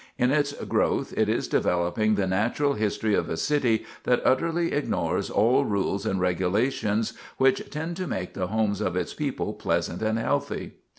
[0.17, 5.29] In its growth it is developing the natural history of a city that utterly ignores
[5.29, 10.17] all rules and regulations which tend to make the homes of its people pleasant and
[10.17, 10.71] healthy.